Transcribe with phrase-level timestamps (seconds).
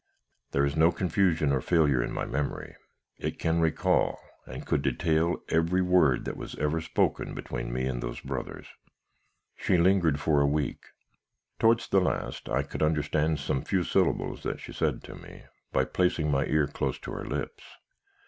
[0.49, 2.75] There is no confusion of failure in my memory;
[3.19, 8.01] it can recall, and could detail, every word that was ever spoken between me and
[8.01, 8.65] those brothers.
[9.55, 10.85] "She lingered for a week.
[11.59, 15.85] Towards the last, I could understand some few syllables that she said to me, by
[15.85, 17.61] placing my ear close to her lips.